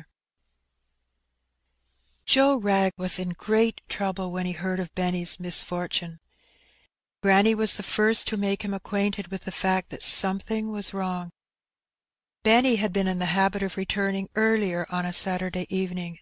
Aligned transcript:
With 0.00 0.06
Mr 0.06 0.06
La 0.06 0.60
wrence 1.36 2.14
than 2.14 2.34
JOE 2.34 2.60
WRA6 2.60 2.90
was 2.96 3.18
in 3.18 3.32
greftt 3.34 3.80
trouble 3.90 4.32
when 4.32 4.44
^ 4.44 4.46
he 4.46 4.52
heard 4.52 4.80
oi 4.80 4.88
Bennys 4.96 5.38
mia 5.38 5.50
lortune 5.70 6.18
Granny 7.22 7.50
w 7.52 7.66
the 7.66 7.82
first 7.82 8.26
to 8.28 8.38
make 8.38 8.64
h"" 8.64 8.70
iLcquamted 8.70 9.30
with 9.30 9.44
the 9.44 9.52
fact 9.52 9.90
that 9.90 10.02
something 10.02 10.72
was 10.72 10.94
wrong 10.94 11.28
BennJ 12.44 12.78
had 12.78 12.94
been 12.94 13.08
in 13.08 13.18
the 13.18 13.36
h&bit 13.46 13.62
of 13.62 13.76
returning 13.76 14.30
earlier 14.36 14.86
on 14.88 15.04
a 15.04 15.12
Saturday 15.12 15.66
even 15.68 15.98
~ 15.98 15.98
_j 15.98 16.12
'°? 16.16 16.18